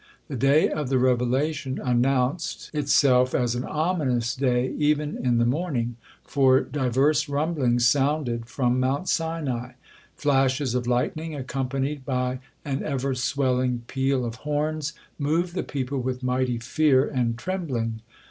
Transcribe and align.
The 0.29 0.35
day 0.35 0.67
of 0.67 0.89
the 0.89 0.97
revelation 0.97 1.79
announced 1.79 2.71
itself 2.73 3.35
as 3.35 3.53
an 3.53 3.63
ominous 3.65 4.35
day 4.35 4.73
even 4.79 5.15
in 5.15 5.37
the 5.37 5.45
morning, 5.45 5.95
for 6.23 6.59
diverse 6.61 7.29
rumblings 7.29 7.87
sounded 7.87 8.47
from 8.47 8.79
Mount 8.79 9.07
Sinai. 9.07 9.73
Flashes 10.15 10.73
of 10.73 10.87
lightning, 10.87 11.35
accompanied 11.35 12.03
by 12.03 12.39
an 12.65 12.81
ever 12.81 13.13
swelling 13.13 13.83
peal 13.85 14.25
of 14.25 14.37
horns, 14.37 14.93
moved 15.19 15.53
the 15.53 15.61
people 15.61 15.99
with 15.99 16.23
mighty 16.23 16.57
fear 16.57 17.07
and 17.07 17.37
trembling. 17.37 18.01